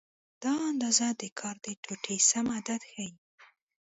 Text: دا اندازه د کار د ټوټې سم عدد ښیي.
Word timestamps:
دا 0.43 0.53
اندازه 0.71 1.07
د 1.21 1.23
کار 1.39 1.55
د 1.65 1.67
ټوټې 1.83 2.17
سم 2.29 2.45
عدد 2.57 2.81
ښیي. 2.91 3.09